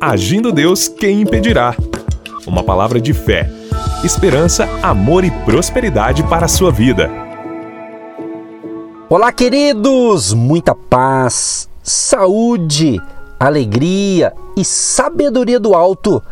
Agindo 0.00 0.52
Deus, 0.52 0.86
quem 0.86 1.22
impedirá? 1.22 1.74
Uma 2.46 2.62
palavra 2.62 3.00
de 3.00 3.12
fé, 3.12 3.50
esperança, 4.04 4.68
amor 4.80 5.24
e 5.24 5.30
prosperidade 5.44 6.22
para 6.22 6.44
a 6.44 6.48
sua 6.48 6.70
vida. 6.70 7.10
Olá, 9.10 9.32
queridos! 9.32 10.32
Muita 10.32 10.72
paz, 10.72 11.68
saúde, 11.82 13.02
alegria 13.40 14.32
e 14.56 14.64
sabedoria 14.64 15.58
do 15.58 15.74
alto 15.74 16.22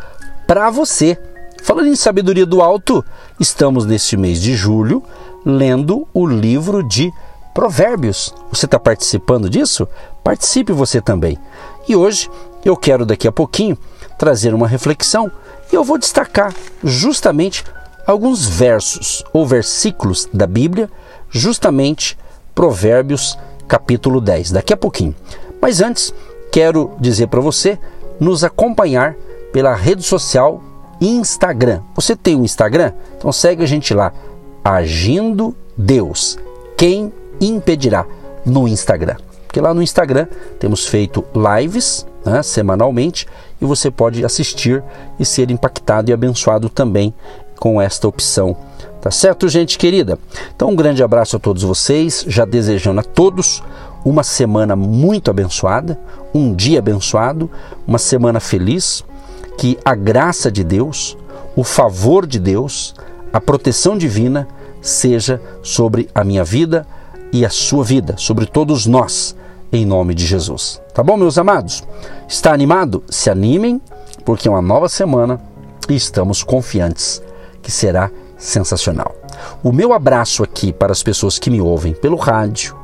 para 0.46 0.70
você. 0.70 1.18
Falando 1.60 1.88
em 1.88 1.96
sabedoria 1.96 2.46
do 2.46 2.62
alto, 2.62 3.04
estamos 3.40 3.84
neste 3.84 4.16
mês 4.16 4.40
de 4.40 4.54
julho 4.54 5.02
lendo 5.44 6.06
o 6.14 6.24
livro 6.24 6.84
de 6.84 7.12
Provérbios. 7.52 8.32
Você 8.52 8.66
está 8.66 8.78
participando 8.78 9.50
disso? 9.50 9.88
Participe 10.22 10.72
você 10.72 11.00
também. 11.00 11.36
E 11.88 11.96
hoje 11.96 12.30
eu 12.68 12.76
quero 12.76 13.06
daqui 13.06 13.28
a 13.28 13.32
pouquinho 13.32 13.76
trazer 14.18 14.54
uma 14.54 14.66
reflexão 14.66 15.30
e 15.70 15.74
eu 15.74 15.84
vou 15.84 15.98
destacar 15.98 16.54
justamente 16.82 17.64
alguns 18.06 18.46
versos 18.46 19.24
ou 19.32 19.46
versículos 19.46 20.28
da 20.32 20.46
Bíblia, 20.46 20.90
justamente 21.30 22.16
Provérbios 22.54 23.38
capítulo 23.66 24.20
10, 24.20 24.52
daqui 24.52 24.72
a 24.72 24.76
pouquinho. 24.76 25.14
Mas 25.60 25.80
antes, 25.80 26.14
quero 26.52 26.92
dizer 27.00 27.26
para 27.26 27.40
você 27.40 27.78
nos 28.18 28.44
acompanhar 28.44 29.14
pela 29.52 29.74
rede 29.74 30.02
social 30.02 30.62
Instagram. 31.00 31.82
Você 31.94 32.16
tem 32.16 32.36
um 32.36 32.44
Instagram? 32.44 32.92
Então 33.16 33.32
segue 33.32 33.62
a 33.62 33.66
gente 33.66 33.92
lá, 33.92 34.12
Agindo 34.64 35.54
Deus. 35.76 36.38
Quem 36.76 37.12
impedirá 37.40 38.06
no 38.44 38.66
Instagram. 38.66 39.16
Porque 39.46 39.60
lá 39.60 39.72
no 39.72 39.82
Instagram 39.82 40.26
temos 40.58 40.86
feito 40.86 41.24
lives 41.34 42.06
né, 42.26 42.42
semanalmente 42.42 43.26
e 43.60 43.64
você 43.64 43.90
pode 43.90 44.24
assistir 44.24 44.82
e 45.18 45.24
ser 45.24 45.50
impactado 45.50 46.10
e 46.10 46.12
abençoado 46.12 46.68
também 46.68 47.14
com 47.58 47.80
esta 47.80 48.06
opção. 48.06 48.56
Tá 49.00 49.10
certo, 49.10 49.48
gente 49.48 49.78
querida? 49.78 50.18
Então, 50.54 50.70
um 50.70 50.76
grande 50.76 51.02
abraço 51.02 51.36
a 51.36 51.38
todos 51.38 51.62
vocês, 51.62 52.24
já 52.26 52.44
desejando 52.44 53.00
a 53.00 53.04
todos 53.04 53.62
uma 54.04 54.22
semana 54.22 54.76
muito 54.76 55.30
abençoada, 55.30 55.98
um 56.34 56.54
dia 56.54 56.80
abençoado, 56.80 57.50
uma 57.86 57.98
semana 57.98 58.40
feliz, 58.40 59.04
que 59.56 59.78
a 59.84 59.94
graça 59.94 60.50
de 60.50 60.62
Deus, 60.62 61.16
o 61.56 61.64
favor 61.64 62.26
de 62.26 62.38
Deus, 62.38 62.94
a 63.32 63.40
proteção 63.40 63.96
divina 63.96 64.46
seja 64.82 65.40
sobre 65.62 66.08
a 66.14 66.22
minha 66.22 66.44
vida, 66.44 66.86
e 67.32 67.44
a 67.44 67.50
sua 67.50 67.84
vida, 67.84 68.14
sobre 68.16 68.46
todos 68.46 68.86
nós, 68.86 69.36
em 69.72 69.84
nome 69.84 70.14
de 70.14 70.24
Jesus. 70.26 70.80
Tá 70.94 71.02
bom, 71.02 71.16
meus 71.16 71.38
amados? 71.38 71.84
Está 72.28 72.52
animado? 72.52 73.02
Se 73.08 73.30
animem, 73.30 73.80
porque 74.24 74.48
é 74.48 74.50
uma 74.50 74.62
nova 74.62 74.88
semana 74.88 75.40
e 75.88 75.94
estamos 75.94 76.42
confiantes 76.42 77.22
que 77.62 77.70
será 77.70 78.10
sensacional. 78.36 79.14
O 79.62 79.72
meu 79.72 79.92
abraço 79.92 80.42
aqui 80.42 80.72
para 80.72 80.92
as 80.92 81.02
pessoas 81.02 81.38
que 81.38 81.50
me 81.50 81.60
ouvem 81.60 81.94
pelo 81.94 82.16
rádio, 82.16 82.76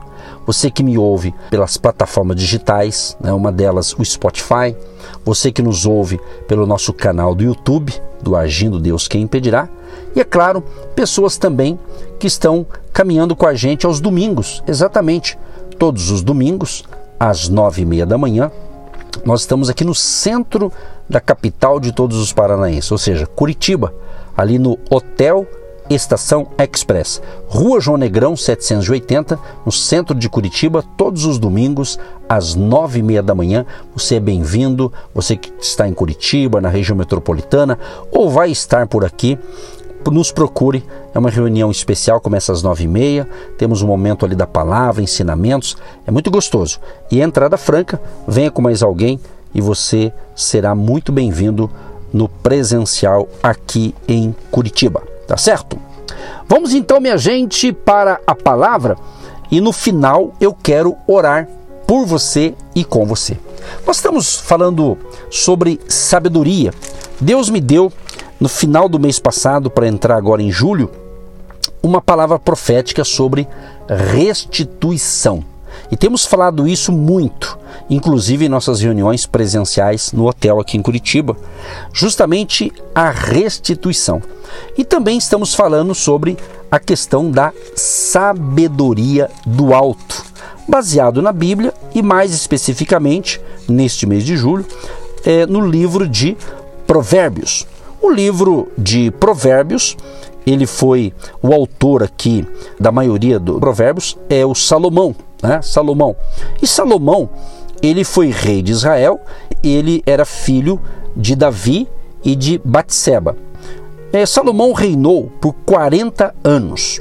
você 0.47 0.71
que 0.71 0.83
me 0.83 0.99
ouve 0.99 1.33
pelas 1.51 1.77
plataformas 1.77 2.37
digitais, 2.37 3.17
né, 3.21 3.33
uma 3.33 3.53
delas 3.53 3.93
o 3.93 4.05
Spotify, 4.05 4.77
você 5.25 5.53
que 5.53 5.63
nos 5.63 5.87
ouve 5.87 6.21
pelo 6.49 6.67
nosso 6.67 6.93
canal 6.93 7.35
do 7.35 7.45
YouTube, 7.45 7.93
do 8.21 8.35
Agindo 8.35 8.81
Deus 8.81 9.07
Quem 9.07 9.23
Impedirá, 9.23 9.69
e 10.15 10.21
é 10.21 10.25
claro, 10.25 10.63
pessoas 10.95 11.37
também 11.37 11.79
que 12.19 12.27
estão 12.27 12.67
caminhando 12.93 13.35
com 13.35 13.47
a 13.47 13.55
gente 13.55 13.87
aos 13.87 14.01
domingos, 14.01 14.63
exatamente, 14.67 15.39
todos 15.83 16.13
os 16.13 16.23
domingos, 16.23 16.85
às 17.19 17.49
nove 17.49 17.83
e 17.83 17.85
meia 17.85 18.07
da 18.07 18.17
manhã, 18.17 18.53
nós 19.25 19.41
estamos 19.41 19.69
aqui 19.69 19.83
no 19.83 19.97
centro 19.97 20.71
da 21.11 21.21
capital 21.21 21.81
de 21.81 21.91
todos 21.91 22.19
os 22.19 22.33
paranaenses, 22.33 22.93
ou 22.93 22.99
seja, 22.99 23.27
Curitiba, 23.27 23.93
ali 24.37 24.61
no 24.61 24.79
Hotel 24.89 25.45
Estação 25.91 26.47
Express, 26.57 27.21
Rua 27.49 27.81
João 27.81 27.97
Negrão 27.97 28.37
780, 28.37 29.37
no 29.67 29.73
centro 29.73 30.15
de 30.15 30.29
Curitiba, 30.29 30.85
todos 30.97 31.25
os 31.25 31.37
domingos 31.37 31.99
às 32.29 32.55
nove 32.55 33.01
e 33.01 33.03
meia 33.03 33.23
da 33.23 33.35
manhã. 33.35 33.67
Você 33.95 34.15
é 34.15 34.21
bem-vindo, 34.21 34.93
você 35.13 35.37
que 35.37 35.53
está 35.61 35.89
em 35.89 35.93
Curitiba, 35.93 36.61
na 36.61 36.69
região 36.69 36.97
metropolitana, 36.97 37.77
ou 38.13 38.31
vai 38.31 38.53
estar 38.53 38.87
por 38.87 39.05
aqui, 39.05 39.37
nos 40.11 40.33
procure. 40.33 40.85
É 41.15 41.19
uma 41.19 41.31
reunião 41.31 41.71
especial, 41.71 42.21
começa 42.21 42.53
às 42.53 42.63
nove 42.63 42.85
e 42.85 42.89
meia. 42.89 43.29
Temos 43.57 43.83
um 43.83 43.87
momento 43.87 44.25
ali 44.25 44.35
da 44.35 44.47
palavra, 44.47 45.03
ensinamentos. 45.03 45.77
É 46.07 46.11
muito 46.11 46.31
gostoso. 46.31 46.81
E 47.11 47.21
entrada 47.21 47.57
franca, 47.57 48.01
venha 48.27 48.51
com 48.51 48.63
mais 48.63 48.83
alguém 48.83 49.21
e 49.55 49.61
você 49.61 50.13
será 50.35 50.75
muito 50.75 51.13
bem-vindo 51.13 51.71
no 52.13 52.29
presencial 52.29 53.29
aqui 53.43 53.95
em 54.09 54.35
Curitiba. 54.51 55.03
Tá 55.27 55.37
certo? 55.37 55.79
Vamos 56.49 56.75
então, 56.75 57.01
minha 57.01 57.17
gente, 57.17 57.73
para 57.73 58.21
a 58.27 58.35
palavra 58.35 58.97
e 59.51 59.61
no 59.61 59.73
final 59.73 60.33
eu 60.41 60.55
quero 60.55 60.97
orar 61.07 61.49
por 61.87 62.07
você 62.07 62.55
e 62.75 62.85
com 62.85 63.05
você. 63.05 63.37
Nós 63.87 63.97
estamos 63.97 64.39
falando 64.39 64.97
sobre 65.31 65.81
sabedoria. 65.89 66.73
Deus 67.21 67.49
me 67.49 67.61
deu 67.61 67.93
no 68.43 68.49
final 68.49 68.89
do 68.89 68.99
mês 68.99 69.21
passado, 69.21 69.71
para 69.71 69.87
entrar 69.87 70.17
agora 70.17 70.43
em 70.43 70.51
julho, 70.51 70.91
uma 71.81 72.01
palavra 72.03 72.41
profética 72.41 73.05
sobre 73.05 73.47
restituição. 73.89 75.45
E 75.93 75.97
temos 75.97 76.27
falado 76.27 76.67
isso 76.67 76.91
muito, 76.91 77.57
inclusive 77.89 78.45
em 78.45 78.49
nossas 78.49 78.81
reuniões 78.81 79.27
presenciais 79.27 80.11
no 80.11 80.27
hotel 80.27 80.59
aqui 80.59 80.77
em 80.77 80.83
Curitiba, 80.83 81.37
justamente 81.93 82.73
a 82.93 83.11
restituição. 83.11 84.21
E 84.77 84.85
também 84.85 85.19
estamos 85.19 85.55
falando 85.55 85.95
sobre 85.95 86.37
a 86.69 86.81
questão 86.81 87.31
da 87.31 87.53
sabedoria 87.77 89.31
do 89.47 89.73
alto, 89.73 90.25
baseado 90.67 91.23
na 91.23 91.33
Bíblia 91.33 91.73
e 91.95 92.03
mais 92.03 92.35
especificamente, 92.35 93.41
neste 93.69 94.05
mês 94.05 94.25
de 94.25 94.37
julho, 94.37 94.67
é, 95.25 95.47
no 95.47 95.61
livro 95.61 96.09
de 96.09 96.37
Provérbios. 96.89 97.71
O 98.03 98.11
livro 98.11 98.67
de 98.77 99.13
Provérbios, 99.13 99.97
ele 100.45 100.67
foi 100.67 101.15
o 101.41 101.55
autor 101.55 102.03
aqui 102.03 102.45
da 102.79 102.91
maioria 102.91 103.39
dos 103.39 103.61
Provérbios 103.61 104.19
é 104.29 104.45
o 104.45 104.57
Salomão, 104.57 105.15
né? 105.41 105.63
Salomão. 105.63 106.17
E 106.61 106.67
Salomão, 106.67 107.31
ele 107.81 108.03
foi 108.03 108.31
rei 108.31 108.61
de 108.61 108.73
Israel, 108.73 109.21
ele 109.63 110.03
era 110.05 110.25
filho 110.25 110.81
de 111.17 111.37
Davi 111.37 111.87
e 112.25 112.35
de 112.35 112.61
Batseba. 112.65 113.37
É, 114.13 114.27
Salomão 114.27 114.73
reinou 114.73 115.31
por 115.41 115.55
40 115.65 116.35
anos? 116.43 117.01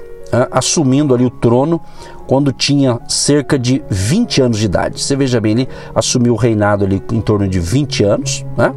Assumindo 0.51 1.13
ali 1.13 1.25
o 1.25 1.29
trono 1.29 1.81
quando 2.27 2.53
tinha 2.53 2.99
cerca 3.07 3.59
de 3.59 3.83
20 3.89 4.41
anos 4.41 4.57
de 4.57 4.65
idade. 4.65 5.01
Você 5.01 5.15
veja 5.15 5.41
bem, 5.41 5.51
ele 5.51 5.69
assumiu 5.93 6.33
o 6.33 6.37
reinado 6.37 6.85
ali 6.85 7.01
em 7.11 7.21
torno 7.21 7.47
de 7.47 7.59
20 7.59 8.03
anos. 8.03 8.45
Né? 8.57 8.73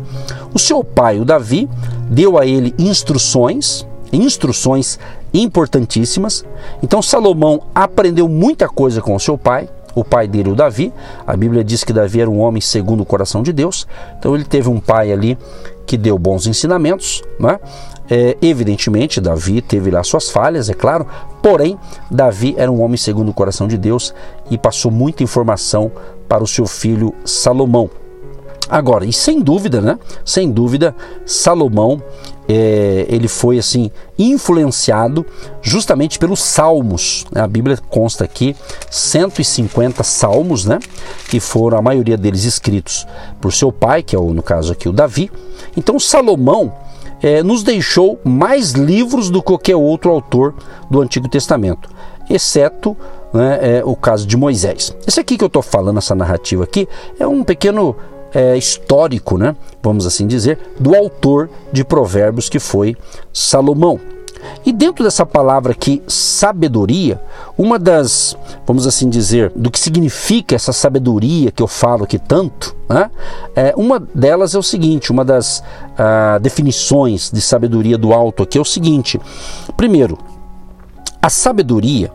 O 0.52 0.58
seu 0.58 0.82
pai, 0.82 1.20
o 1.20 1.24
Davi, 1.24 1.68
deu 2.10 2.36
a 2.36 2.46
ele 2.46 2.74
instruções, 2.78 3.86
instruções 4.12 4.98
importantíssimas. 5.32 6.44
Então 6.82 7.00
Salomão 7.00 7.62
aprendeu 7.74 8.28
muita 8.28 8.68
coisa 8.68 9.00
com 9.00 9.14
o 9.14 9.20
seu 9.20 9.38
pai, 9.38 9.68
o 9.94 10.04
pai 10.04 10.26
dele, 10.26 10.50
o 10.50 10.54
Davi. 10.54 10.92
A 11.26 11.36
Bíblia 11.36 11.62
diz 11.62 11.84
que 11.84 11.92
Davi 11.92 12.20
era 12.20 12.30
um 12.30 12.40
homem 12.40 12.60
segundo 12.60 13.02
o 13.02 13.06
coração 13.06 13.42
de 13.42 13.52
Deus. 13.52 13.86
Então 14.18 14.34
ele 14.34 14.44
teve 14.44 14.68
um 14.68 14.80
pai 14.80 15.12
ali 15.12 15.38
que 15.86 15.96
deu 15.96 16.18
bons 16.18 16.46
ensinamentos, 16.46 17.22
né? 17.38 17.58
É, 18.10 18.36
evidentemente, 18.42 19.20
Davi 19.20 19.62
teve 19.62 19.90
lá 19.90 20.02
suas 20.02 20.28
falhas, 20.28 20.68
é 20.68 20.74
claro, 20.74 21.06
porém, 21.42 21.78
Davi 22.10 22.54
era 22.58 22.70
um 22.70 22.82
homem 22.82 22.98
segundo 22.98 23.30
o 23.30 23.34
coração 23.34 23.66
de 23.66 23.78
Deus 23.78 24.14
e 24.50 24.58
passou 24.58 24.90
muita 24.90 25.22
informação 25.22 25.90
para 26.28 26.44
o 26.44 26.46
seu 26.46 26.66
filho 26.66 27.14
Salomão. 27.24 27.88
Agora, 28.68 29.04
e 29.04 29.12
sem 29.12 29.40
dúvida, 29.40 29.80
né? 29.80 29.98
Sem 30.24 30.50
dúvida, 30.50 30.94
Salomão 31.26 32.02
é, 32.48 33.06
ele 33.08 33.28
foi 33.28 33.58
assim 33.58 33.90
influenciado 34.18 35.24
justamente 35.62 36.18
pelos 36.18 36.40
salmos. 36.40 37.26
Né? 37.32 37.40
A 37.40 37.46
Bíblia 37.46 37.78
consta 37.88 38.24
aqui 38.24 38.54
150 38.90 40.02
salmos, 40.02 40.64
né? 40.64 40.78
Que 41.28 41.40
foram 41.40 41.78
a 41.78 41.82
maioria 41.82 42.16
deles 42.16 42.44
escritos 42.44 43.06
por 43.40 43.52
seu 43.52 43.72
pai, 43.72 44.02
que 44.02 44.14
é 44.14 44.18
o, 44.18 44.32
no 44.32 44.42
caso 44.42 44.72
aqui 44.72 44.88
o 44.88 44.92
Davi. 44.92 45.30
Então 45.76 45.98
Salomão 45.98 46.72
é, 47.22 47.42
nos 47.42 47.62
deixou 47.62 48.20
mais 48.22 48.72
livros 48.72 49.30
do 49.30 49.40
que 49.40 49.46
qualquer 49.46 49.76
outro 49.76 50.10
autor 50.10 50.54
do 50.90 51.00
Antigo 51.00 51.28
Testamento, 51.28 51.88
exceto 52.28 52.94
né, 53.32 53.78
é, 53.78 53.82
o 53.84 53.96
caso 53.96 54.26
de 54.26 54.36
Moisés. 54.36 54.94
Esse 55.06 55.20
aqui 55.20 55.38
que 55.38 55.44
eu 55.44 55.48
estou 55.48 55.62
falando, 55.62 55.98
essa 55.98 56.14
narrativa 56.14 56.64
aqui, 56.64 56.86
é 57.18 57.26
um 57.26 57.42
pequeno 57.42 57.96
é, 58.34 58.56
histórico, 58.56 59.38
né, 59.38 59.54
vamos 59.82 60.06
assim 60.06 60.26
dizer, 60.26 60.58
do 60.78 60.94
autor 60.94 61.48
de 61.72 61.84
Provérbios 61.84 62.48
que 62.48 62.58
foi 62.58 62.96
Salomão. 63.32 64.00
E 64.64 64.72
dentro 64.72 65.04
dessa 65.04 65.24
palavra 65.24 65.72
aqui, 65.72 66.02
sabedoria, 66.06 67.20
uma 67.56 67.78
das, 67.78 68.36
vamos 68.66 68.86
assim 68.86 69.08
dizer, 69.08 69.50
do 69.54 69.70
que 69.70 69.78
significa 69.78 70.54
essa 70.54 70.72
sabedoria 70.72 71.50
que 71.50 71.62
eu 71.62 71.66
falo 71.66 72.04
aqui 72.04 72.18
tanto, 72.18 72.74
né? 72.88 73.10
é, 73.54 73.72
uma 73.76 73.98
delas 74.14 74.54
é 74.54 74.58
o 74.58 74.62
seguinte: 74.62 75.10
uma 75.10 75.24
das 75.24 75.62
ah, 75.96 76.38
definições 76.40 77.30
de 77.30 77.40
sabedoria 77.40 77.96
do 77.96 78.12
alto 78.12 78.42
aqui 78.42 78.58
é 78.58 78.60
o 78.60 78.64
seguinte: 78.64 79.18
primeiro, 79.76 80.18
a 81.22 81.30
sabedoria 81.30 82.12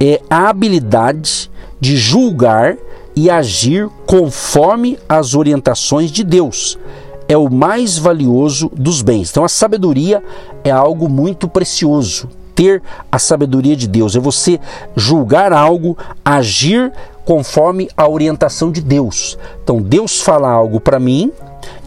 é 0.00 0.20
a 0.30 0.48
habilidade 0.48 1.50
de 1.80 1.96
julgar 1.96 2.76
e 3.16 3.30
agir 3.30 3.88
conforme 4.06 4.98
as 5.08 5.34
orientações 5.34 6.12
de 6.12 6.22
Deus. 6.22 6.78
É 7.26 7.36
o 7.36 7.50
mais 7.50 7.96
valioso 7.96 8.70
dos 8.76 9.00
bens. 9.00 9.30
Então, 9.30 9.42
a 9.42 9.48
sabedoria 9.48 10.22
é 10.62 10.70
algo 10.70 11.08
muito 11.08 11.48
precioso. 11.48 12.28
Ter 12.54 12.82
a 13.10 13.18
sabedoria 13.18 13.74
de 13.74 13.88
Deus 13.88 14.14
é 14.14 14.20
você 14.20 14.60
julgar 14.94 15.52
algo, 15.52 15.96
agir 16.24 16.92
conforme 17.24 17.88
a 17.96 18.08
orientação 18.08 18.70
de 18.70 18.80
Deus. 18.80 19.36
Então, 19.64 19.82
Deus 19.82 20.20
fala 20.20 20.48
algo 20.48 20.78
para 20.78 21.00
mim 21.00 21.32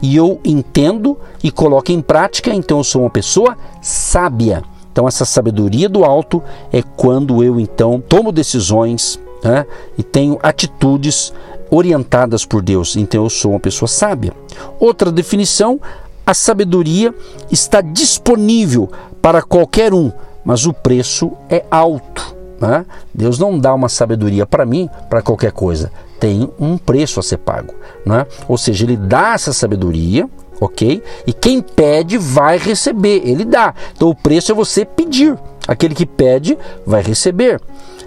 e 0.02 0.16
eu 0.16 0.42
entendo 0.44 1.18
e 1.44 1.52
coloco 1.52 1.92
em 1.92 2.02
prática, 2.02 2.54
então 2.54 2.80
eu 2.80 2.84
sou 2.84 3.04
uma 3.04 3.10
pessoa 3.10 3.58
sábia. 3.82 4.64
Então, 4.92 5.08
essa 5.08 5.26
sabedoria 5.26 5.88
do 5.88 6.04
alto 6.04 6.42
é 6.72 6.82
quando 6.82 7.44
eu 7.44 7.60
então 7.60 8.02
tomo 8.02 8.32
decisões 8.32 9.20
né, 9.44 9.66
e 9.98 10.04
tenho 10.04 10.38
atitudes 10.42 11.34
orientadas 11.70 12.46
por 12.46 12.62
Deus. 12.62 12.96
Então, 12.96 13.24
eu 13.24 13.30
sou 13.30 13.52
uma 13.52 13.60
pessoa 13.60 13.88
sábia. 13.88 14.34
Outra 14.80 15.12
definição: 15.12 15.80
a 16.26 16.34
sabedoria 16.34 17.14
está 17.52 17.82
disponível 17.82 18.90
para 19.22 19.42
qualquer 19.42 19.94
um, 19.94 20.12
mas 20.44 20.66
o 20.66 20.74
preço 20.74 21.32
é 21.50 21.64
alto. 21.70 22.36
Né? 22.60 22.86
Deus 23.14 23.40
não 23.40 23.58
dá 23.58 23.74
uma 23.74 23.88
sabedoria 23.88 24.46
para 24.46 24.66
mim 24.66 24.90
para 25.10 25.22
qualquer 25.22 25.52
coisa. 25.52 25.92
Tem 26.20 26.52
um 26.60 26.78
preço 26.78 27.20
a 27.20 27.24
ser 27.24 27.38
pago. 27.38 27.74
Né? 28.06 28.26
Ou 28.48 28.58
seja, 28.58 28.84
Ele 28.84 28.98
dá 28.98 29.34
essa 29.34 29.54
sabedoria 29.54 30.30
ok? 30.60 31.02
E 31.26 31.34
quem 31.34 31.62
pede 31.62 32.18
vai 32.18 32.58
receber, 32.58 33.22
ele 33.26 33.46
dá. 33.46 33.74
Então 33.96 34.10
o 34.10 34.16
preço 34.16 34.52
é 34.52 34.56
você 34.56 34.86
pedir. 34.86 35.38
Aquele 35.68 35.94
que 35.94 36.06
pede 36.06 36.58
vai 36.86 37.02
receber. 37.02 37.62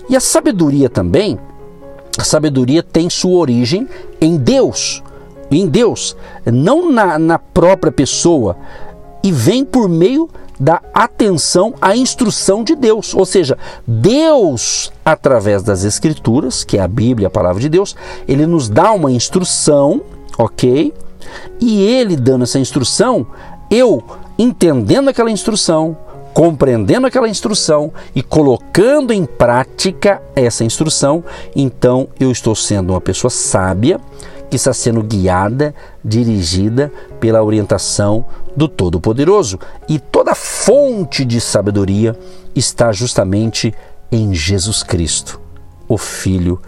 E 0.08 0.16
a 0.16 0.20
sabedoria 0.20 0.88
também, 0.88 1.38
a 2.18 2.24
sabedoria 2.24 2.82
tem 2.82 3.08
sua 3.08 3.38
origem 3.38 3.88
em 4.20 4.36
Deus, 4.36 5.02
em 5.50 5.68
Deus, 5.68 6.16
não 6.44 6.90
na, 6.90 7.18
na 7.18 7.38
própria 7.38 7.92
pessoa, 7.92 8.56
e 9.22 9.30
vem 9.30 9.64
por 9.64 9.88
meio 9.88 10.28
da 10.58 10.80
atenção 10.92 11.74
à 11.80 11.96
instrução 11.96 12.62
de 12.62 12.74
Deus. 12.74 13.14
Ou 13.14 13.24
seja, 13.24 13.56
Deus, 13.86 14.92
através 15.04 15.62
das 15.62 15.84
Escrituras, 15.84 16.64
que 16.64 16.78
é 16.78 16.80
a 16.80 16.88
Bíblia, 16.88 17.28
a 17.28 17.30
palavra 17.30 17.60
de 17.60 17.68
Deus, 17.68 17.96
ele 18.28 18.46
nos 18.46 18.68
dá 18.68 18.92
uma 18.92 19.10
instrução, 19.10 20.02
ok? 20.38 20.92
E 21.60 21.82
ele 21.82 22.16
dando 22.16 22.44
essa 22.44 22.58
instrução, 22.58 23.26
eu 23.70 24.02
entendendo 24.38 25.08
aquela 25.08 25.30
instrução, 25.30 25.96
compreendendo 26.32 27.06
aquela 27.06 27.28
instrução 27.28 27.92
e 28.14 28.22
colocando 28.22 29.12
em 29.12 29.24
prática 29.24 30.22
essa 30.34 30.64
instrução, 30.64 31.22
então 31.54 32.08
eu 32.18 32.30
estou 32.30 32.54
sendo 32.54 32.92
uma 32.92 33.00
pessoa 33.00 33.30
sábia 33.30 34.00
que 34.52 34.56
está 34.56 34.74
sendo 34.74 35.02
guiada, 35.02 35.74
dirigida 36.04 36.92
pela 37.18 37.42
orientação 37.42 38.24
do 38.54 38.68
Todo-Poderoso. 38.68 39.58
E 39.88 39.98
toda 39.98 40.34
fonte 40.34 41.24
de 41.24 41.40
sabedoria 41.40 42.14
está 42.54 42.92
justamente 42.92 43.72
em 44.10 44.34
Jesus 44.34 44.82
Cristo, 44.82 45.40
o 45.88 45.96
Filho 45.96 46.60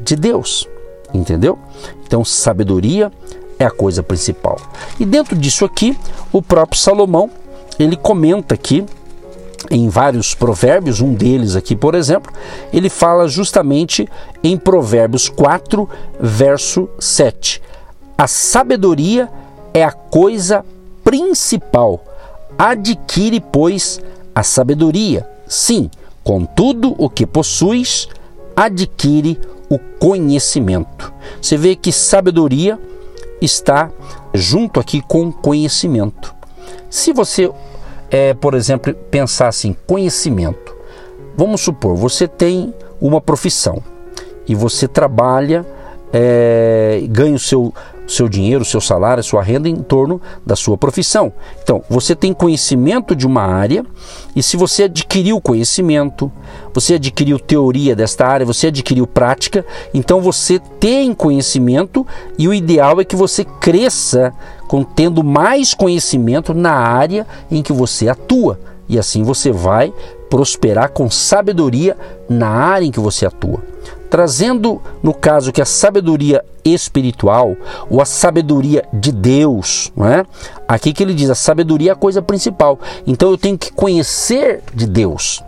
de 0.00 0.14
Deus. 0.14 0.68
Entendeu? 1.12 1.58
Então, 2.06 2.24
sabedoria 2.24 3.10
é 3.62 3.66
a 3.66 3.70
coisa 3.70 4.02
principal. 4.02 4.58
E 4.98 5.04
dentro 5.04 5.36
disso 5.36 5.64
aqui, 5.64 5.96
o 6.32 6.42
próprio 6.42 6.80
Salomão, 6.80 7.30
ele 7.78 7.96
comenta 7.96 8.54
aqui 8.54 8.84
em 9.70 9.88
vários 9.88 10.34
provérbios, 10.34 11.00
um 11.00 11.14
deles 11.14 11.56
aqui, 11.56 11.76
por 11.76 11.94
exemplo, 11.94 12.32
ele 12.72 12.90
fala 12.90 13.28
justamente 13.28 14.08
em 14.42 14.56
Provérbios 14.56 15.28
4, 15.28 15.88
verso 16.20 16.88
7. 16.98 17.62
A 18.18 18.26
sabedoria 18.26 19.30
é 19.72 19.84
a 19.84 19.92
coisa 19.92 20.64
principal. 21.02 22.04
Adquire, 22.58 23.40
pois, 23.40 24.00
a 24.34 24.42
sabedoria. 24.42 25.26
Sim, 25.46 25.90
com 26.22 26.44
tudo 26.44 26.94
o 26.98 27.08
que 27.08 27.26
possuis, 27.26 28.08
adquire 28.54 29.38
o 29.68 29.78
conhecimento. 29.78 31.12
Você 31.40 31.56
vê 31.56 31.74
que 31.74 31.90
sabedoria 31.90 32.78
está 33.44 33.90
junto 34.32 34.80
aqui 34.80 35.02
com 35.02 35.32
conhecimento. 35.32 36.34
Se 36.88 37.12
você, 37.12 37.50
é, 38.10 38.34
por 38.34 38.54
exemplo, 38.54 38.94
pensar 39.10 39.48
assim, 39.48 39.76
conhecimento, 39.86 40.76
vamos 41.36 41.60
supor, 41.60 41.96
você 41.96 42.28
tem 42.28 42.74
uma 43.00 43.20
profissão 43.20 43.82
e 44.46 44.54
você 44.54 44.86
trabalha, 44.86 45.66
é, 46.12 47.02
ganha 47.08 47.34
o 47.34 47.38
seu 47.38 47.72
seu 48.06 48.28
dinheiro, 48.28 48.64
seu 48.64 48.80
salário, 48.80 49.22
sua 49.22 49.42
renda 49.42 49.68
em 49.68 49.76
torno 49.76 50.20
da 50.44 50.56
sua 50.56 50.76
profissão. 50.76 51.32
Então, 51.62 51.82
você 51.88 52.14
tem 52.14 52.32
conhecimento 52.32 53.14
de 53.14 53.26
uma 53.26 53.42
área 53.42 53.84
e 54.34 54.42
se 54.42 54.56
você 54.56 54.84
adquiriu 54.84 55.40
conhecimento, 55.40 56.30
você 56.74 56.94
adquiriu 56.94 57.38
teoria 57.38 57.94
desta 57.94 58.26
área, 58.26 58.46
você 58.46 58.68
adquiriu 58.68 59.06
prática, 59.06 59.64
então 59.94 60.20
você 60.20 60.58
tem 60.58 61.14
conhecimento 61.14 62.06
e 62.38 62.48
o 62.48 62.54
ideal 62.54 63.00
é 63.00 63.04
que 63.04 63.16
você 63.16 63.44
cresça 63.44 64.32
com 64.68 64.82
tendo 64.82 65.22
mais 65.22 65.74
conhecimento 65.74 66.54
na 66.54 66.72
área 66.72 67.26
em 67.50 67.62
que 67.62 67.72
você 67.72 68.08
atua. 68.08 68.58
E 68.88 68.98
assim 68.98 69.22
você 69.22 69.50
vai 69.50 69.92
prosperar 70.28 70.90
com 70.90 71.10
sabedoria 71.10 71.96
na 72.28 72.48
área 72.48 72.84
em 72.84 72.90
que 72.90 73.00
você 73.00 73.26
atua 73.26 73.60
trazendo, 74.12 74.78
no 75.02 75.14
caso, 75.14 75.50
que 75.50 75.62
a 75.62 75.64
sabedoria 75.64 76.44
espiritual 76.62 77.56
ou 77.88 77.98
a 77.98 78.04
sabedoria 78.04 78.84
de 78.92 79.10
Deus, 79.10 79.90
não 79.96 80.06
é? 80.06 80.26
Aqui 80.68 80.92
que 80.92 81.02
ele 81.02 81.14
diz, 81.14 81.30
a 81.30 81.34
sabedoria 81.34 81.92
é 81.92 81.92
a 81.94 81.96
coisa 81.96 82.20
principal. 82.20 82.78
Então 83.06 83.30
eu 83.30 83.38
tenho 83.38 83.56
que 83.56 83.72
conhecer 83.72 84.62
de 84.74 84.86
Deus. 84.86 85.42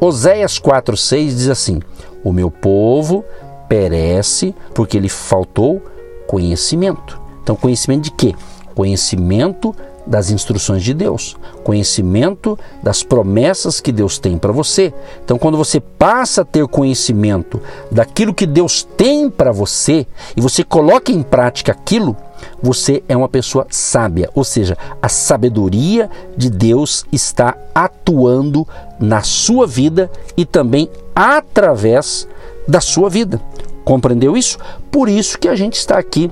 Oséias 0.00 0.58
4:6 0.58 1.28
diz 1.28 1.48
assim: 1.48 1.80
O 2.24 2.32
meu 2.32 2.50
povo 2.50 3.24
perece 3.68 4.52
porque 4.74 4.98
lhe 4.98 5.08
faltou 5.08 5.80
conhecimento. 6.26 7.20
Então 7.40 7.54
conhecimento 7.54 8.02
de 8.02 8.10
quê? 8.10 8.34
Conhecimento 8.74 9.72
das 10.06 10.30
instruções 10.30 10.82
de 10.82 10.92
Deus, 10.92 11.36
conhecimento 11.62 12.58
das 12.82 13.02
promessas 13.02 13.80
que 13.80 13.92
Deus 13.92 14.18
tem 14.18 14.36
para 14.36 14.52
você. 14.52 14.92
Então, 15.24 15.38
quando 15.38 15.56
você 15.56 15.80
passa 15.80 16.42
a 16.42 16.44
ter 16.44 16.66
conhecimento 16.66 17.60
daquilo 17.90 18.34
que 18.34 18.46
Deus 18.46 18.82
tem 18.82 19.30
para 19.30 19.52
você 19.52 20.06
e 20.36 20.40
você 20.40 20.64
coloca 20.64 21.12
em 21.12 21.22
prática 21.22 21.72
aquilo, 21.72 22.16
você 22.60 23.02
é 23.08 23.16
uma 23.16 23.28
pessoa 23.28 23.66
sábia, 23.70 24.28
ou 24.34 24.44
seja, 24.44 24.76
a 25.00 25.08
sabedoria 25.08 26.10
de 26.36 26.50
Deus 26.50 27.04
está 27.12 27.56
atuando 27.74 28.66
na 28.98 29.22
sua 29.22 29.66
vida 29.66 30.10
e 30.36 30.44
também 30.44 30.90
através 31.14 32.26
da 32.66 32.80
sua 32.80 33.08
vida. 33.08 33.40
Compreendeu 33.84 34.36
isso? 34.36 34.58
Por 34.90 35.08
isso 35.08 35.38
que 35.38 35.48
a 35.48 35.56
gente 35.56 35.76
está 35.76 35.98
aqui 35.98 36.30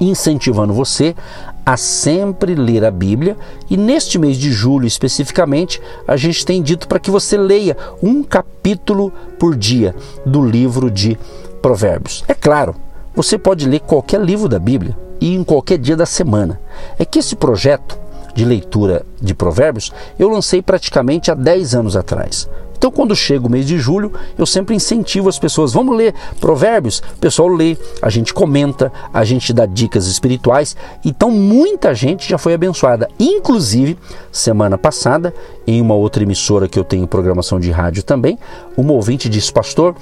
incentivando 0.00 0.72
você 0.72 1.14
a 1.64 1.76
sempre 1.76 2.54
ler 2.54 2.84
a 2.84 2.90
Bíblia 2.90 3.36
e 3.70 3.76
neste 3.76 4.18
mês 4.18 4.36
de 4.36 4.52
julho 4.52 4.86
especificamente, 4.86 5.80
a 6.06 6.16
gente 6.16 6.44
tem 6.44 6.62
dito 6.62 6.86
para 6.86 6.98
que 6.98 7.10
você 7.10 7.36
leia 7.36 7.76
um 8.02 8.22
capítulo 8.22 9.12
por 9.38 9.56
dia 9.56 9.94
do 10.26 10.44
livro 10.44 10.90
de 10.90 11.18
Provérbios. 11.62 12.24
É 12.28 12.34
claro, 12.34 12.74
você 13.14 13.38
pode 13.38 13.68
ler 13.68 13.80
qualquer 13.80 14.20
livro 14.20 14.48
da 14.48 14.58
Bíblia 14.58 14.96
e 15.20 15.34
em 15.34 15.42
qualquer 15.42 15.78
dia 15.78 15.96
da 15.96 16.06
semana. 16.06 16.60
É 16.98 17.04
que 17.04 17.18
esse 17.18 17.34
projeto 17.34 17.98
de 18.34 18.44
leitura 18.44 19.06
de 19.20 19.34
Provérbios 19.34 19.92
eu 20.18 20.28
lancei 20.28 20.60
praticamente 20.60 21.30
há 21.30 21.34
10 21.34 21.74
anos 21.74 21.96
atrás. 21.96 22.48
Então, 22.84 22.92
quando 22.92 23.16
chega 23.16 23.46
o 23.46 23.50
mês 23.50 23.66
de 23.66 23.78
julho, 23.78 24.12
eu 24.36 24.44
sempre 24.44 24.74
incentivo 24.74 25.26
as 25.26 25.38
pessoas: 25.38 25.72
vamos 25.72 25.96
ler 25.96 26.14
Provérbios? 26.38 26.98
O 26.98 27.18
pessoal 27.18 27.48
lê, 27.48 27.78
a 28.02 28.10
gente 28.10 28.34
comenta, 28.34 28.92
a 29.10 29.24
gente 29.24 29.54
dá 29.54 29.64
dicas 29.64 30.06
espirituais. 30.06 30.76
Então, 31.02 31.30
muita 31.30 31.94
gente 31.94 32.28
já 32.28 32.36
foi 32.36 32.52
abençoada. 32.52 33.08
Inclusive, 33.18 33.96
semana 34.30 34.76
passada, 34.76 35.32
em 35.66 35.80
uma 35.80 35.94
outra 35.94 36.24
emissora 36.24 36.68
que 36.68 36.78
eu 36.78 36.84
tenho 36.84 37.06
programação 37.06 37.58
de 37.58 37.70
rádio 37.70 38.02
também, 38.02 38.38
uma 38.76 38.92
ouvinte 38.92 39.30
disse: 39.30 39.50
Pastor, 39.50 39.94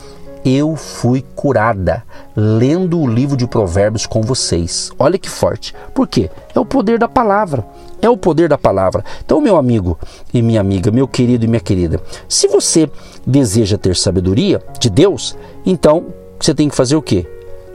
eu 0.45 0.75
fui 0.75 1.25
curada 1.37 2.03
lendo 2.35 2.99
o 2.99 3.07
livro 3.07 3.37
de 3.37 3.47
Provérbios 3.47 4.07
com 4.07 4.23
vocês. 4.23 4.91
Olha 4.99 5.19
que 5.19 5.31
forte. 5.31 5.73
Por 5.95 6.09
quê? 6.09 6.29
É 6.53 6.59
o 6.59 6.67
poder 6.67 6.99
da 6.99 7.07
palavra. 7.07 7.65
É 8.03 8.11
o 8.11 8.17
poder 8.17 8.49
da 8.49 8.59
palavra. 8.59 9.05
Então, 9.25 9.41
meu 9.41 9.57
amigo 9.57 9.97
e 10.35 10.43
minha 10.43 10.61
amiga, 10.61 10.91
meu 10.91 11.07
querido 11.07 11.45
e 11.45 11.49
minha 11.49 11.61
querida, 11.61 12.01
se 12.29 12.49
você 12.49 12.91
deseja 13.25 13.79
ter 13.79 13.95
sabedoria 13.95 14.61
de 14.81 14.91
Deus, 14.91 15.37
então 15.65 16.07
você 16.39 16.53
tem 16.53 16.69
que 16.69 16.75
fazer 16.75 16.97
o 16.97 17.03
quê? 17.03 17.25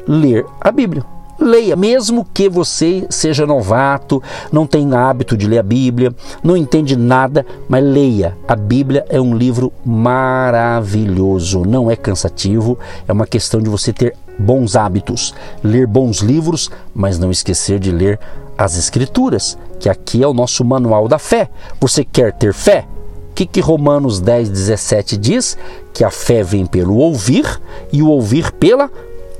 Ler 0.05 0.45
a 0.59 0.69
Bíblia. 0.69 1.05
Leia, 1.39 1.75
mesmo 1.75 2.25
que 2.33 2.49
você 2.49 3.05
seja 3.11 3.45
novato, 3.45 4.21
não 4.51 4.65
tenha 4.65 5.07
hábito 5.07 5.37
de 5.37 5.47
ler 5.47 5.59
a 5.59 5.63
Bíblia, 5.63 6.13
não 6.43 6.57
entende 6.57 6.95
nada, 6.95 7.45
mas 7.69 7.83
leia. 7.83 8.35
A 8.47 8.55
Bíblia 8.55 9.05
é 9.07 9.21
um 9.21 9.37
livro 9.37 9.71
maravilhoso, 9.85 11.63
não 11.63 11.91
é 11.91 11.95
cansativo, 11.95 12.77
é 13.07 13.13
uma 13.13 13.27
questão 13.27 13.61
de 13.61 13.69
você 13.69 13.93
ter 13.93 14.15
bons 14.37 14.75
hábitos, 14.75 15.33
ler 15.63 15.85
bons 15.85 16.21
livros, 16.21 16.71
mas 16.93 17.19
não 17.19 17.29
esquecer 17.29 17.79
de 17.79 17.91
ler 17.91 18.19
as 18.57 18.77
Escrituras, 18.77 19.57
que 19.79 19.89
aqui 19.89 20.23
é 20.23 20.27
o 20.27 20.33
nosso 20.33 20.65
manual 20.65 21.07
da 21.07 21.19
fé. 21.19 21.49
Você 21.79 22.03
quer 22.03 22.33
ter 22.33 22.53
fé? 22.53 22.85
O 23.31 23.33
que, 23.35 23.45
que 23.45 23.59
Romanos 23.59 24.19
10, 24.19 24.49
17 24.49 25.15
diz? 25.15 25.57
Que 25.93 26.03
a 26.03 26.09
fé 26.09 26.41
vem 26.41 26.65
pelo 26.65 26.97
ouvir 26.97 27.45
e 27.93 28.01
o 28.01 28.09
ouvir 28.09 28.51
pela 28.53 28.89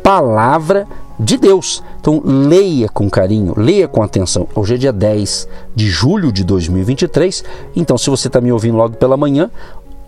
palavra 0.03 0.87
de 1.19 1.35
Deus. 1.35 1.83
Então 1.99 2.21
leia 2.23 2.87
com 2.89 3.09
carinho, 3.09 3.53
leia 3.57 3.87
com 3.87 4.03
atenção. 4.03 4.47
Hoje 4.55 4.75
é 4.75 4.77
dia 4.77 4.93
10 4.93 5.47
de 5.75 5.89
julho 5.89 6.31
de 6.31 6.43
2023. 6.43 7.43
Então, 7.75 7.97
se 7.97 8.09
você 8.09 8.27
está 8.27 8.39
me 8.39 8.51
ouvindo 8.51 8.77
logo 8.77 8.95
pela 8.97 9.17
manhã, 9.17 9.49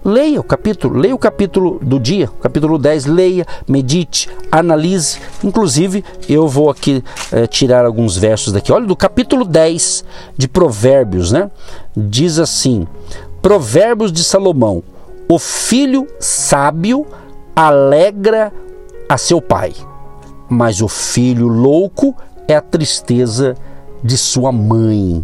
leia 0.03 0.39
o 0.39 0.43
capítulo, 0.43 0.97
leia 0.97 1.15
o 1.15 1.19
capítulo 1.19 1.79
do 1.81 1.99
dia, 1.99 2.29
capítulo 2.41 2.77
10, 2.77 3.05
leia, 3.05 3.45
medite, 3.67 4.29
analise. 4.51 5.19
Inclusive, 5.43 6.03
eu 6.27 6.47
vou 6.47 6.69
aqui 6.69 7.03
é, 7.31 7.47
tirar 7.47 7.85
alguns 7.85 8.17
versos 8.17 8.53
daqui. 8.53 8.71
Olha, 8.71 8.85
do 8.85 8.95
capítulo 8.95 9.45
10 9.45 10.05
de 10.37 10.47
Provérbios, 10.47 11.31
né? 11.31 11.49
Diz 11.95 12.39
assim: 12.39 12.87
Provérbios 13.41 14.11
de 14.11 14.23
Salomão: 14.23 14.83
O 15.27 15.37
filho 15.37 16.07
sábio 16.19 17.05
alegra 17.55 18.53
a 19.07 19.17
seu 19.17 19.41
pai 19.41 19.73
mas 20.49 20.81
o 20.81 20.87
filho 20.87 21.47
louco 21.47 22.15
é 22.47 22.55
a 22.55 22.61
tristeza 22.61 23.55
de 24.03 24.17
sua 24.17 24.51
mãe. 24.51 25.23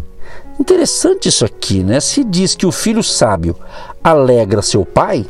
Interessante 0.58 1.28
isso 1.28 1.44
aqui, 1.44 1.82
né? 1.82 2.00
Se 2.00 2.24
diz 2.24 2.54
que 2.54 2.66
o 2.66 2.72
filho 2.72 3.02
sábio 3.02 3.56
alegra 4.02 4.62
seu 4.62 4.84
pai, 4.84 5.26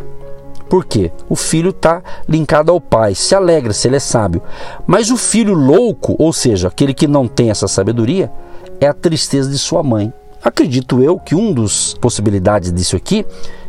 por 0.69 0.85
quê? 0.85 1.13
O 1.29 1.37
filho 1.37 1.71
está 1.71 2.03
linkado 2.29 2.73
ao 2.73 2.81
pai, 2.81 3.15
se 3.15 3.35
alegra 3.35 3.73
se 3.73 3.89
ele 3.89 3.97
é 3.97 4.01
sábio. 4.01 4.43
Mas 4.87 5.11
o 5.11 5.17
filho 5.17 5.55
louco, 5.55 6.17
ou 6.19 6.33
seja, 6.33 6.69
aquele 6.69 6.93
que 6.93 7.07
não 7.07 7.29
tem 7.29 7.51
essa 7.51 7.69
sabedoria, 7.69 8.31
é 8.81 8.87
a 8.87 8.93
tristeza 8.93 9.51
de 9.51 9.59
sua 9.59 9.83
mãe. 9.83 10.13
Acredito 10.43 11.03
eu 11.03 11.19
que 11.19 11.35
um 11.35 11.53
dos 11.53 11.95
possibilidades 11.95 12.73
disso 12.73 12.97
aqui 12.97 13.25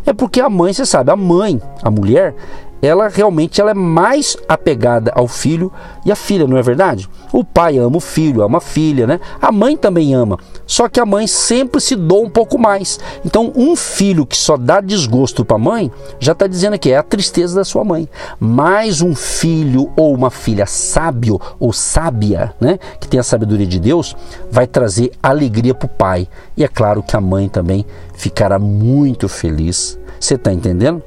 é 0.06 0.14
porque 0.14 0.40
a 0.40 0.50
mãe, 0.50 0.74
você 0.74 0.86
sabe, 0.86 1.12
a 1.12 1.16
mãe, 1.16 1.62
a 1.82 1.90
mulher, 1.90 2.36
ela 2.82 3.08
realmente 3.08 3.60
ela 3.60 3.72
é 3.72 3.74
mais 3.74 4.38
apegada 4.48 5.12
ao 5.16 5.28
filho 5.28 5.72
e 6.06 6.12
à 6.12 6.16
filha, 6.16 6.48
não 6.48 6.58
é 6.58 6.62
verdade? 6.62 7.10
O 7.34 7.44
pai 7.44 7.78
ama 7.78 7.98
o 7.98 8.02
filho, 8.02 8.42
ama 8.42 8.60
a 8.60 8.62
filha, 8.62 9.08
né? 9.08 9.20
A 9.42 9.52
mãe 9.52 9.76
também 9.76 10.14
ama, 10.14 10.38
só 10.66 10.88
que 10.88 11.00
a 11.00 11.06
mãe 11.06 11.28
sempre 11.28 11.82
se 11.82 11.96
doa 11.96 12.22
um 12.22 12.30
pouco 12.30 12.58
mais. 12.58 13.00
Então, 13.26 13.52
um 13.56 13.76
filho 13.76 14.26
que 14.26 14.38
só 14.38 14.58
dá 14.58 14.80
desgosto 14.80 15.44
para 15.44 15.56
a 15.56 15.60
mãe, 15.60 15.92
já 16.20 16.32
está 16.32 16.48
dizendo 16.48 16.74
aqui, 16.74 16.92
é 16.92 16.98
a 16.98 17.04
tristeza 17.04 17.56
da 17.56 17.66
sua 17.66 17.84
mãe. 17.84 18.08
Mas 18.40 19.02
um 19.02 19.16
filho 19.16 19.92
ou 19.96 20.14
uma 20.14 20.30
filha 20.30 20.66
sábio 20.66 21.40
ou 21.60 21.74
sábia, 21.74 22.54
né? 22.60 22.80
Que 23.00 23.08
tem 23.08 23.20
a 23.20 23.24
sabedoria 23.24 23.68
de 23.68 23.80
Deus, 23.80 24.16
vai 24.52 24.68
trazer 24.68 25.12
alegria 25.22 25.74
para 25.74 25.86
o 25.86 25.90
pai. 25.90 26.28
E 26.56 26.64
é 26.64 26.68
claro 26.68 27.04
que 27.04 27.16
a 27.16 27.22
mãe 27.22 27.50
também 27.50 27.86
ficará 28.14 28.60
muito 28.60 29.28
feliz 29.28 29.98
você 30.20 30.36
está 30.36 30.52
entendendo? 30.52 31.02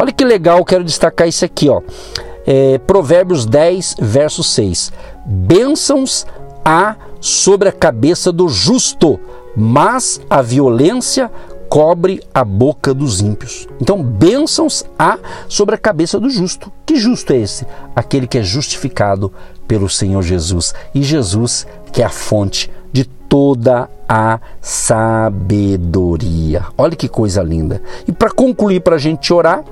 Olha 0.00 0.12
que 0.12 0.24
legal, 0.24 0.64
quero 0.64 0.84
destacar 0.84 1.28
isso 1.28 1.44
aqui, 1.44 1.68
ó. 1.68 1.82
É, 2.46 2.78
Provérbios 2.78 3.46
10, 3.46 3.96
verso 4.00 4.42
6. 4.42 4.92
Bênçãos 5.24 6.26
há 6.64 6.96
sobre 7.20 7.68
a 7.68 7.72
cabeça 7.72 8.30
do 8.30 8.48
justo, 8.48 9.18
mas 9.56 10.20
a 10.28 10.42
violência 10.42 11.30
cobre 11.68 12.22
a 12.32 12.44
boca 12.44 12.94
dos 12.94 13.20
ímpios. 13.20 13.66
Então, 13.80 14.02
bênçãos 14.02 14.84
há 14.98 15.18
sobre 15.48 15.74
a 15.74 15.78
cabeça 15.78 16.20
do 16.20 16.30
justo. 16.30 16.70
Que 16.86 16.96
justo 16.96 17.32
é 17.32 17.38
esse? 17.38 17.66
Aquele 17.96 18.26
que 18.26 18.38
é 18.38 18.42
justificado 18.42 19.32
pelo 19.66 19.88
Senhor 19.88 20.22
Jesus. 20.22 20.74
E 20.94 21.02
Jesus, 21.02 21.66
que 21.92 22.02
é 22.02 22.04
a 22.04 22.10
fonte 22.10 22.70
toda 23.34 23.90
a 24.08 24.38
sabedoria. 24.60 25.16
Olha 26.78 26.94
que 26.94 27.08
coisa 27.08 27.42
linda. 27.42 27.82
E 28.06 28.12
para 28.12 28.30
concluir, 28.30 28.78
para 28.78 28.94
a 28.94 28.98
gente 28.98 29.32
orar, 29.32 29.64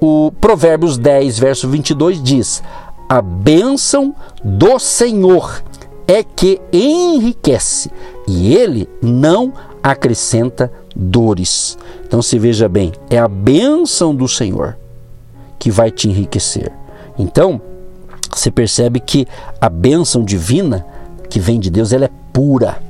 o 0.00 0.32
Provérbios 0.40 0.98
10, 0.98 1.38
verso 1.38 1.68
22 1.68 2.20
diz: 2.20 2.64
A 3.08 3.22
bênção 3.22 4.12
do 4.42 4.80
Senhor 4.80 5.62
é 6.08 6.24
que 6.24 6.60
enriquece, 6.72 7.92
e 8.26 8.56
ele 8.56 8.88
não 9.00 9.52
acrescenta 9.80 10.68
dores. 10.96 11.78
Então 12.04 12.20
se 12.20 12.40
veja 12.40 12.68
bem, 12.68 12.90
é 13.08 13.18
a 13.18 13.28
bênção 13.28 14.12
do 14.12 14.26
Senhor 14.26 14.76
que 15.60 15.70
vai 15.70 15.92
te 15.92 16.08
enriquecer. 16.08 16.72
Então, 17.16 17.62
você 18.34 18.50
percebe 18.50 18.98
que 18.98 19.28
a 19.60 19.68
bênção 19.68 20.24
divina 20.24 20.84
que 21.30 21.38
vem 21.38 21.60
de 21.60 21.70
Deus, 21.70 21.92
ela 21.92 22.06
é 22.06 22.23
pura. 22.34 22.82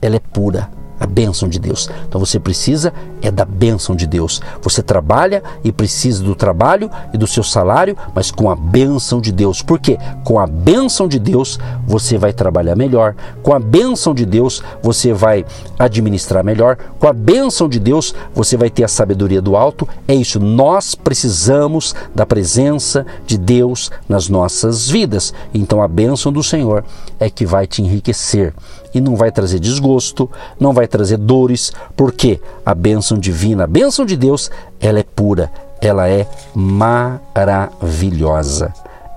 Ela 0.00 0.16
é 0.16 0.20
pura 0.20 0.68
a 1.02 1.06
bênção 1.06 1.48
de 1.48 1.58
Deus. 1.58 1.90
Então 2.06 2.20
você 2.20 2.38
precisa 2.38 2.92
é 3.20 3.30
da 3.30 3.44
bênção 3.44 3.96
de 3.96 4.06
Deus. 4.06 4.40
Você 4.62 4.82
trabalha 4.82 5.42
e 5.64 5.72
precisa 5.72 6.22
do 6.22 6.34
trabalho 6.34 6.88
e 7.12 7.18
do 7.18 7.26
seu 7.26 7.42
salário, 7.42 7.96
mas 8.14 8.30
com 8.30 8.48
a 8.48 8.54
bênção 8.54 9.20
de 9.20 9.32
Deus. 9.32 9.62
Por 9.62 9.80
quê? 9.80 9.98
Com 10.24 10.38
a 10.38 10.46
bênção 10.46 11.08
de 11.08 11.18
Deus 11.18 11.58
você 11.86 12.16
vai 12.16 12.32
trabalhar 12.32 12.76
melhor. 12.76 13.16
Com 13.42 13.52
a 13.52 13.58
bênção 13.58 14.14
de 14.14 14.24
Deus 14.24 14.62
você 14.80 15.12
vai 15.12 15.44
administrar 15.76 16.44
melhor. 16.44 16.76
Com 17.00 17.08
a 17.08 17.12
bênção 17.12 17.68
de 17.68 17.80
Deus 17.80 18.14
você 18.32 18.56
vai 18.56 18.70
ter 18.70 18.84
a 18.84 18.88
sabedoria 18.88 19.42
do 19.42 19.56
alto. 19.56 19.88
É 20.06 20.14
isso. 20.14 20.38
Nós 20.38 20.94
precisamos 20.94 21.96
da 22.14 22.24
presença 22.24 23.04
de 23.26 23.36
Deus 23.36 23.90
nas 24.08 24.28
nossas 24.28 24.88
vidas. 24.88 25.34
Então 25.52 25.82
a 25.82 25.88
bênção 25.88 26.32
do 26.32 26.44
Senhor 26.44 26.84
é 27.18 27.28
que 27.28 27.44
vai 27.44 27.66
te 27.66 27.82
enriquecer 27.82 28.54
e 28.94 29.00
não 29.00 29.16
vai 29.16 29.32
trazer 29.32 29.58
desgosto, 29.58 30.30
não 30.58 30.72
vai 30.72 30.86
trazer 30.86 31.16
dores, 31.16 31.72
porque 31.96 32.40
a 32.64 32.74
bênção 32.74 33.18
divina, 33.18 33.64
a 33.64 33.66
bênção 33.66 34.04
de 34.04 34.16
Deus, 34.16 34.50
ela 34.80 34.98
é 34.98 35.04
pura, 35.04 35.50
ela 35.80 36.08
é 36.08 36.26
maravilhosa. 36.54 38.72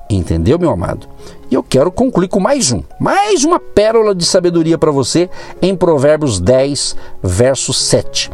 Entendeu, 0.10 0.60
meu 0.60 0.72
amado? 0.72 1.08
E 1.50 1.56
eu 1.56 1.64
quero 1.64 1.92
concluir 1.92 2.28
com 2.28 2.40
mais 2.40 2.72
um, 2.72 2.82
mais 3.00 3.44
uma 3.44 3.60
pérola 3.60 4.16
de 4.16 4.26
sabedoria 4.26 4.78
para 4.78 4.92
você 4.92 5.30
em 5.62 5.76
Provérbios 5.76 6.40
10, 6.40 6.96
verso 7.22 7.74
7. 7.74 8.32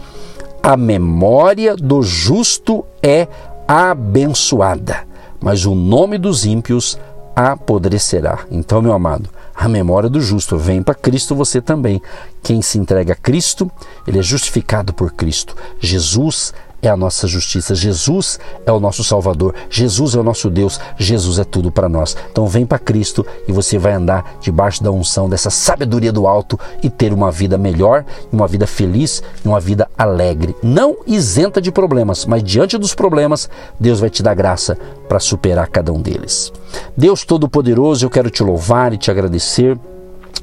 A 0.64 0.78
memória 0.78 1.76
do 1.76 2.04
justo 2.04 2.86
é 3.02 3.28
abençoada, 3.68 5.08
mas 5.40 5.66
o 5.66 5.74
nome 5.74 6.18
dos 6.18 6.46
ímpios 6.46 7.00
apodrecerá. 7.42 8.40
Então, 8.50 8.82
meu 8.82 8.94
amado, 8.94 9.30
a 9.56 9.68
memória 9.68 10.10
do 10.10 10.22
justo. 10.22 10.58
Vem 10.58 10.82
para 10.82 10.96
Cristo 10.96 11.36
você 11.36 11.62
também. 11.62 12.02
Quem 12.42 12.62
se 12.62 12.78
entrega 12.78 13.14
a 13.14 13.16
Cristo, 13.16 13.70
ele 14.08 14.20
é 14.20 14.24
justificado 14.24 14.94
por 14.94 15.12
Cristo. 15.12 15.56
Jesus 15.80 16.54
é 16.82 16.90
a 16.90 16.98
nossa 16.98 17.28
justiça. 17.28 17.76
Jesus 17.76 18.40
é 18.66 18.72
o 18.72 18.80
nosso 18.80 19.04
Salvador. 19.04 19.54
Jesus 19.70 20.16
é 20.16 20.20
o 20.20 20.24
nosso 20.24 20.50
Deus. 20.50 20.80
Jesus 20.98 21.40
é 21.40 21.44
tudo 21.44 21.72
para 21.72 21.90
nós. 21.90 22.16
Então 22.32 22.48
vem 22.48 22.66
para 22.66 22.80
Cristo 22.80 23.26
e 23.48 23.52
você 23.52 23.78
vai 23.78 23.94
andar 23.94 24.38
debaixo 24.40 24.84
da 24.84 24.92
unção 24.92 25.30
dessa 25.30 25.50
sabedoria 25.50 26.12
do 26.12 26.28
alto 26.28 26.60
e 26.82 26.90
ter 26.90 27.14
uma 27.14 27.32
vida 27.32 27.58
melhor, 27.58 28.06
uma 28.32 28.48
vida 28.48 28.66
feliz 28.66 29.22
uma 29.44 29.60
vida 29.60 29.90
alegre. 29.98 30.56
Não 30.62 30.98
isenta 31.06 31.62
de 31.62 31.72
problemas, 31.72 32.26
mas 32.26 32.44
diante 32.44 32.78
dos 32.78 32.94
problemas, 32.94 33.50
Deus 33.80 34.00
vai 34.00 34.10
te 34.10 34.22
dar 34.22 34.34
graça 34.34 34.78
para 35.08 35.20
superar 35.20 35.68
cada 35.68 35.92
um 35.92 36.02
deles. 36.02 36.52
Deus 36.96 37.26
Todo-Poderoso, 37.26 38.06
eu 38.06 38.10
quero 38.10 38.30
te 38.30 38.44
louvar 38.44 38.94
e 38.94 38.98
te 38.98 39.10
agradecer 39.10 39.78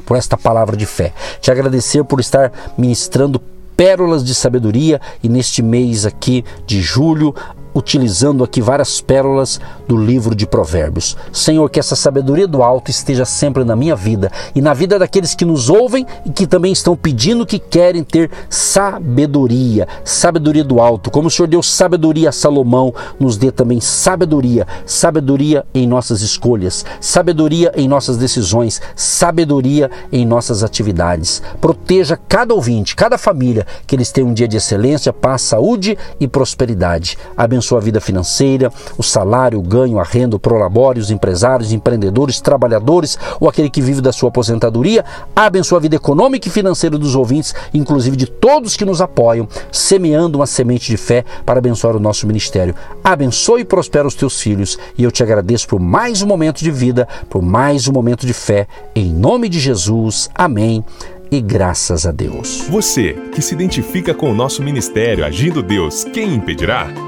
por 0.04 0.16
esta 0.16 0.36
palavra 0.36 0.76
de 0.76 0.86
fé. 0.86 1.12
Te 1.40 1.50
agradecer 1.50 2.02
por 2.04 2.20
estar 2.20 2.52
ministrando 2.76 3.40
pérolas 3.78 4.24
de 4.24 4.34
sabedoria 4.34 5.00
e 5.22 5.28
neste 5.28 5.62
mês 5.62 6.04
aqui 6.04 6.44
de 6.66 6.82
julho 6.82 7.32
utilizando 7.78 8.42
aqui 8.42 8.60
várias 8.60 9.00
pérolas 9.00 9.60
do 9.86 9.96
livro 9.96 10.34
de 10.34 10.46
Provérbios. 10.46 11.16
Senhor, 11.32 11.70
que 11.70 11.78
essa 11.78 11.94
sabedoria 11.94 12.46
do 12.46 12.62
alto 12.62 12.90
esteja 12.90 13.24
sempre 13.24 13.64
na 13.64 13.76
minha 13.76 13.94
vida 13.94 14.30
e 14.54 14.60
na 14.60 14.74
vida 14.74 14.98
daqueles 14.98 15.34
que 15.34 15.44
nos 15.44 15.70
ouvem 15.70 16.04
e 16.26 16.30
que 16.30 16.46
também 16.46 16.72
estão 16.72 16.96
pedindo 16.96 17.46
que 17.46 17.58
querem 17.58 18.02
ter 18.02 18.30
sabedoria, 18.50 19.86
sabedoria 20.04 20.64
do 20.64 20.80
alto. 20.80 21.10
Como 21.10 21.28
o 21.28 21.30
Senhor 21.30 21.46
deu 21.46 21.62
sabedoria 21.62 22.30
a 22.30 22.32
Salomão, 22.32 22.92
nos 23.18 23.36
dê 23.36 23.52
também 23.52 23.80
sabedoria, 23.80 24.66
sabedoria 24.84 25.64
em 25.72 25.86
nossas 25.86 26.20
escolhas, 26.20 26.84
sabedoria 27.00 27.72
em 27.76 27.86
nossas 27.86 28.16
decisões, 28.16 28.82
sabedoria 28.96 29.90
em 30.10 30.26
nossas 30.26 30.64
atividades. 30.64 31.40
Proteja 31.60 32.18
cada 32.28 32.52
ouvinte, 32.54 32.96
cada 32.96 33.16
família, 33.16 33.66
que 33.86 33.94
eles 33.94 34.10
tenham 34.10 34.30
um 34.30 34.34
dia 34.34 34.48
de 34.48 34.56
excelência, 34.56 35.12
paz, 35.12 35.42
saúde 35.42 35.96
e 36.18 36.26
prosperidade. 36.26 37.16
Abençoa 37.36 37.67
a 37.76 37.80
vida 37.80 38.00
financeira, 38.00 38.72
o 38.96 39.02
salário, 39.02 39.58
o 39.58 39.62
ganho, 39.62 39.98
a 39.98 40.02
renda, 40.02 40.36
o 40.36 40.38
prolabore, 40.38 41.00
os 41.00 41.10
empresários, 41.10 41.72
empreendedores, 41.72 42.40
trabalhadores 42.40 43.18
ou 43.38 43.48
aquele 43.48 43.68
que 43.68 43.82
vive 43.82 44.00
da 44.00 44.12
sua 44.12 44.30
aposentadoria. 44.30 45.04
Abençoa 45.36 45.78
a 45.78 45.82
vida 45.82 45.96
econômica 45.96 46.48
e 46.48 46.50
financeira 46.50 46.96
dos 46.96 47.14
ouvintes, 47.14 47.54
inclusive 47.74 48.16
de 48.16 48.26
todos 48.26 48.76
que 48.76 48.84
nos 48.84 49.00
apoiam, 49.00 49.48
semeando 49.70 50.38
uma 50.38 50.46
semente 50.46 50.86
de 50.86 50.96
fé 50.96 51.24
para 51.44 51.58
abençoar 51.58 51.96
o 51.96 52.00
nosso 52.00 52.26
ministério. 52.26 52.74
Abençoe 53.04 53.62
e 53.62 53.64
prospera 53.64 54.06
os 54.06 54.14
teus 54.14 54.40
filhos 54.40 54.78
e 54.96 55.04
eu 55.04 55.10
te 55.10 55.22
agradeço 55.22 55.66
por 55.66 55.80
mais 55.80 56.22
um 56.22 56.26
momento 56.26 56.60
de 56.60 56.70
vida, 56.70 57.06
por 57.28 57.42
mais 57.42 57.88
um 57.88 57.92
momento 57.92 58.26
de 58.26 58.32
fé. 58.32 58.66
Em 58.94 59.12
nome 59.12 59.48
de 59.48 59.58
Jesus. 59.58 60.30
Amém 60.34 60.84
e 61.30 61.40
graças 61.40 62.06
a 62.06 62.12
Deus. 62.12 62.66
Você 62.68 63.14
que 63.34 63.42
se 63.42 63.54
identifica 63.54 64.14
com 64.14 64.30
o 64.30 64.34
nosso 64.34 64.62
ministério 64.62 65.24
Agindo 65.24 65.62
Deus, 65.62 66.04
quem 66.04 66.34
impedirá? 66.34 67.07